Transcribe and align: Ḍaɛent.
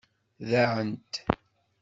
Ḍaɛent. 0.49 1.13